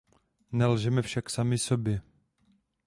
[0.51, 2.01] Nelžeme však sami sobě.